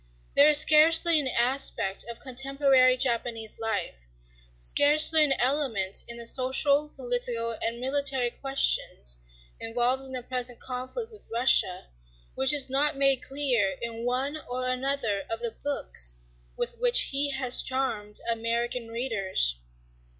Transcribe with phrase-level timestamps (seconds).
[0.35, 3.97] There is scarcely an aspect of contemporary Japanese life,
[4.57, 9.19] scarcely an element in the social, political, and military questions
[9.59, 11.85] involved in the present conflict with Russia
[12.33, 16.15] which is not made clear in one or another of the books
[16.57, 19.55] with which he has charmed American readers.